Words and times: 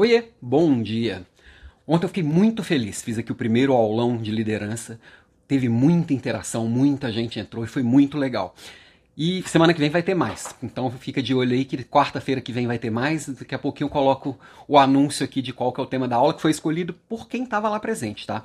Oiê, 0.00 0.28
bom 0.40 0.82
dia! 0.82 1.26
Ontem 1.86 2.06
eu 2.06 2.08
fiquei 2.08 2.22
muito 2.22 2.64
feliz, 2.64 3.02
fiz 3.02 3.18
aqui 3.18 3.30
o 3.30 3.34
primeiro 3.34 3.74
aulão 3.74 4.16
de 4.16 4.30
liderança, 4.30 4.98
teve 5.46 5.68
muita 5.68 6.14
interação, 6.14 6.66
muita 6.66 7.12
gente 7.12 7.38
entrou 7.38 7.62
e 7.64 7.68
foi 7.68 7.82
muito 7.82 8.16
legal. 8.16 8.54
E 9.16 9.42
semana 9.42 9.74
que 9.74 9.80
vem 9.80 9.90
vai 9.90 10.02
ter 10.02 10.14
mais. 10.14 10.54
Então 10.62 10.90
fica 10.90 11.22
de 11.22 11.34
olho 11.34 11.52
aí 11.52 11.64
que 11.64 11.76
quarta-feira 11.84 12.40
que 12.40 12.52
vem 12.52 12.66
vai 12.66 12.78
ter 12.78 12.90
mais. 12.90 13.28
Daqui 13.28 13.54
a 13.54 13.58
pouquinho 13.58 13.86
eu 13.86 13.90
coloco 13.90 14.38
o 14.66 14.78
anúncio 14.78 15.24
aqui 15.24 15.42
de 15.42 15.52
qual 15.52 15.72
que 15.72 15.80
é 15.80 15.84
o 15.84 15.86
tema 15.86 16.08
da 16.08 16.16
aula 16.16 16.32
que 16.32 16.40
foi 16.40 16.50
escolhido 16.50 16.94
por 17.08 17.28
quem 17.28 17.42
estava 17.42 17.68
lá 17.68 17.78
presente, 17.78 18.26
tá? 18.26 18.42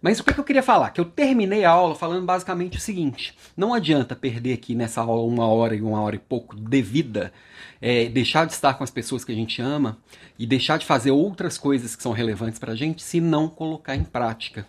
Mas 0.00 0.18
o 0.18 0.24
que, 0.24 0.32
que 0.32 0.40
eu 0.40 0.44
queria 0.44 0.62
falar? 0.62 0.90
Que 0.90 1.00
eu 1.00 1.04
terminei 1.04 1.64
a 1.64 1.70
aula 1.70 1.94
falando 1.94 2.24
basicamente 2.24 2.78
o 2.78 2.80
seguinte: 2.80 3.36
não 3.56 3.72
adianta 3.72 4.16
perder 4.16 4.54
aqui 4.54 4.74
nessa 4.74 5.00
aula 5.02 5.22
uma 5.22 5.46
hora 5.46 5.76
e 5.76 5.82
uma 5.82 6.00
hora 6.00 6.16
e 6.16 6.18
pouco 6.18 6.56
de 6.56 6.82
vida, 6.82 7.32
é, 7.80 8.06
deixar 8.06 8.46
de 8.46 8.52
estar 8.52 8.74
com 8.74 8.82
as 8.82 8.90
pessoas 8.90 9.24
que 9.24 9.32
a 9.32 9.34
gente 9.34 9.60
ama 9.60 9.98
e 10.38 10.46
deixar 10.46 10.78
de 10.78 10.86
fazer 10.86 11.10
outras 11.10 11.56
coisas 11.56 11.94
que 11.94 12.02
são 12.02 12.12
relevantes 12.12 12.58
para 12.58 12.72
a 12.72 12.76
gente 12.76 13.02
se 13.02 13.20
não 13.20 13.48
colocar 13.48 13.94
em 13.94 14.04
prática. 14.04 14.66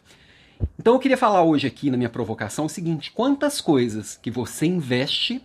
Então 0.80 0.94
eu 0.94 1.00
queria 1.00 1.18
falar 1.18 1.44
hoje 1.44 1.68
aqui 1.68 1.90
na 1.90 1.98
minha 1.98 2.10
provocação 2.10 2.66
o 2.66 2.70
seguinte: 2.70 3.12
quantas 3.12 3.60
coisas 3.60 4.18
que 4.18 4.32
você 4.32 4.66
investe, 4.66 5.42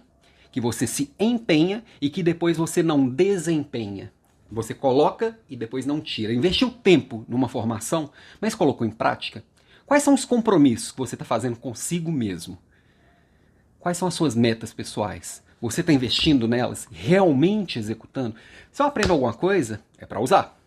que 0.51 0.61
você 0.61 0.87
se 0.87 1.12
empenha 1.19 1.83
e 2.01 2.11
que 2.11 2.23
depois 2.23 2.57
você 2.57 2.83
não 2.83 3.09
desempenha. 3.09 4.12
Você 4.51 4.75
coloca 4.75 5.39
e 5.48 5.56
depois 5.56 5.87
não 5.87 6.01
tira. 6.01 6.33
Investiu 6.33 6.70
tempo 6.70 7.25
numa 7.27 7.48
formação, 7.48 8.11
mas 8.39 8.55
colocou 8.55 8.87
em 8.87 8.91
prática. 8.91 9.43
Quais 9.87 10.03
são 10.03 10.15
os 10.15 10.27
compromissos 10.27 10.93
que 10.93 10.98
você 10.98 11.15
está 11.15 11.25
fazendo 11.25 11.56
consigo 11.56 12.12
mesmo? 12.12 12.59
Quais 13.81 13.97
são 13.97 14.06
as 14.06 14.15
suas 14.15 14.37
metas 14.37 14.73
pessoais? 14.73 15.42
Você 15.61 15.81
está 15.81 15.92
investindo 15.92 16.47
nelas, 16.47 16.87
realmente 16.91 17.79
executando? 17.79 18.37
Se 18.70 18.83
eu 18.83 18.87
aprendo 18.87 19.12
alguma 19.12 19.33
coisa, 19.33 19.81
é 19.97 20.05
para 20.05 20.20
usar. 20.20 20.59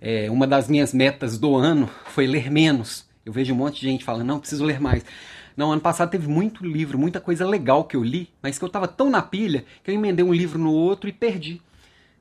É, 0.00 0.30
uma 0.30 0.46
das 0.46 0.68
minhas 0.68 0.94
metas 0.94 1.38
do 1.38 1.54
ano 1.54 1.88
foi 2.06 2.26
ler 2.26 2.50
menos. 2.50 3.06
Eu 3.24 3.32
vejo 3.32 3.54
um 3.54 3.56
monte 3.56 3.80
de 3.80 3.88
gente 3.88 4.04
falando, 4.04 4.26
não, 4.26 4.40
preciso 4.40 4.64
ler 4.64 4.80
mais. 4.80 5.04
Não, 5.56 5.70
ano 5.70 5.80
passado 5.80 6.10
teve 6.10 6.26
muito 6.26 6.66
livro, 6.66 6.98
muita 6.98 7.20
coisa 7.20 7.46
legal 7.46 7.84
que 7.84 7.96
eu 7.96 8.02
li, 8.02 8.30
mas 8.42 8.58
que 8.58 8.64
eu 8.64 8.68
estava 8.68 8.88
tão 8.88 9.10
na 9.10 9.22
pilha 9.22 9.64
que 9.82 9.90
eu 9.90 9.94
emendei 9.94 10.24
um 10.24 10.32
livro 10.32 10.58
no 10.58 10.72
outro 10.72 11.08
e 11.08 11.12
perdi. 11.12 11.60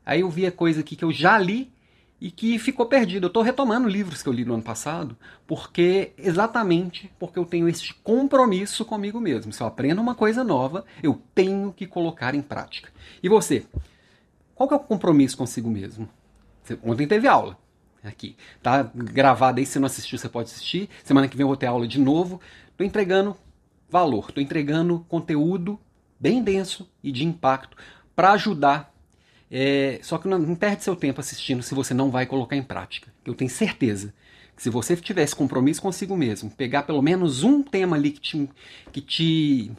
Aí 0.06 0.22
eu 0.22 0.30
vi 0.30 0.45
a 0.45 0.52
coisa 0.52 0.81
aqui 0.81 0.95
que 0.95 1.03
eu 1.03 1.11
já 1.11 1.38
li 1.38 1.72
e 2.20 2.30
que 2.30 2.59
ficou 2.59 2.86
perdido. 2.86 3.26
Eu 3.26 3.30
estou 3.30 3.42
retomando 3.42 3.88
livros 3.88 4.22
que 4.22 4.30
eu 4.30 4.34
li 4.34 4.45
no 4.45 4.53
ano 4.53 4.64
passado, 4.64 5.17
porque 5.48 6.11
exatamente 6.17 7.11
porque 7.17 7.39
eu 7.39 7.45
tenho 7.45 7.67
esse 7.67 7.94
compromisso 8.04 8.86
comigo 8.86 9.20
mesmo. 9.20 9.52
Se 9.52 9.64
eu 9.64 9.67
aprendo 9.67 10.02
uma 10.02 10.14
coisa 10.14 10.44
nova, 10.44 10.86
eu 11.02 11.20
tenho 11.33 11.73
que 11.73 11.88
colocar 11.88 12.36
em 12.36 12.42
prática. 12.42 12.92
E 13.23 13.30
você? 13.30 13.66
Qual 14.54 14.67
que 14.67 14.76
é 14.76 14.78
o 14.78 14.81
compromisso 14.81 15.38
consigo 15.38 15.70
mesmo? 15.70 16.08
Ontem 16.83 17.08
teve 17.08 17.28
aula 17.28 17.58
aqui. 18.04 18.36
Tá 18.62 18.84
gravado 18.94 19.60
aí, 19.60 19.66
se 19.66 19.80
não 19.80 19.86
assistiu, 19.86 20.18
você 20.18 20.30
pode 20.30 20.50
assistir. 20.50 20.90
Semana 21.04 21.28
que 21.28 21.36
vem 21.36 21.44
eu 21.44 21.48
vou 21.48 21.58
ter 21.58 21.68
aula 21.68 21.88
de 21.88 22.00
novo. 22.00 22.40
Tô 22.78 22.84
entregando 22.84 23.36
valor, 23.90 24.32
tô 24.32 24.40
entregando 24.40 25.06
conteúdo 25.10 25.80
bem 26.20 26.44
denso 26.44 26.90
e 27.04 27.12
de 27.12 27.26
impacto 27.26 27.76
para 28.16 28.32
ajudar. 28.32 28.92
É, 29.50 30.00
só 30.02 30.18
que 30.18 30.28
não, 30.28 30.56
perde 30.56 30.84
seu 30.84 30.96
tempo 30.96 31.20
assistindo 31.20 31.62
se 31.62 31.76
você 31.76 31.94
não 31.94 32.10
vai 32.10 32.26
colocar 32.26 32.56
em 32.56 32.64
prática. 32.64 33.14
Eu 33.26 33.34
tenho 33.34 33.50
certeza 33.50 34.14
que 34.56 34.64
se 34.64 34.70
você 34.70 34.96
tivesse 34.96 35.36
compromisso 35.36 35.82
consigo 35.82 36.16
mesmo, 36.16 36.50
pegar 36.50 36.84
pelo 36.84 37.02
menos 37.02 37.44
um 37.44 37.62
tema 37.62 37.98
ali 37.98 38.12
que 38.12 38.22
te, 38.22 38.50
que 38.92 39.02
te 39.02 39.72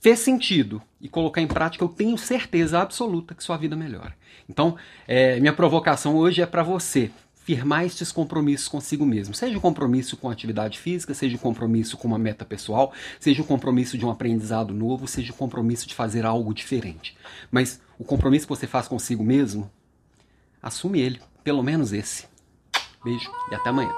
fez 0.00 0.18
sentido 0.18 0.82
e 1.00 1.08
colocar 1.08 1.40
em 1.40 1.46
prática, 1.46 1.84
eu 1.84 1.88
tenho 1.88 2.18
certeza 2.18 2.80
absoluta 2.80 3.34
que 3.34 3.44
sua 3.44 3.56
vida 3.56 3.76
melhora. 3.76 4.16
Então, 4.48 4.76
é, 5.06 5.38
minha 5.38 5.52
provocação 5.52 6.16
hoje 6.16 6.42
é 6.42 6.46
para 6.46 6.62
você 6.62 7.10
firmar 7.48 7.86
estes 7.86 8.12
compromissos 8.12 8.68
consigo 8.68 9.06
mesmo. 9.06 9.32
Seja 9.32 9.56
um 9.56 9.60
compromisso 9.60 10.18
com 10.18 10.28
atividade 10.28 10.78
física, 10.78 11.14
seja 11.14 11.34
um 11.34 11.38
compromisso 11.38 11.96
com 11.96 12.06
uma 12.06 12.18
meta 12.18 12.44
pessoal, 12.44 12.92
seja 13.18 13.40
um 13.40 13.46
compromisso 13.46 13.96
de 13.96 14.04
um 14.04 14.10
aprendizado 14.10 14.74
novo, 14.74 15.08
seja 15.08 15.32
um 15.32 15.36
compromisso 15.36 15.88
de 15.88 15.94
fazer 15.94 16.26
algo 16.26 16.52
diferente. 16.52 17.16
Mas 17.50 17.80
o 17.98 18.04
compromisso 18.04 18.46
que 18.46 18.54
você 18.54 18.66
faz 18.66 18.86
consigo 18.86 19.24
mesmo, 19.24 19.70
assume 20.62 21.00
ele, 21.00 21.22
pelo 21.42 21.62
menos 21.62 21.94
esse. 21.94 22.26
Beijo 23.02 23.30
e 23.50 23.54
até 23.54 23.70
amanhã. 23.70 23.94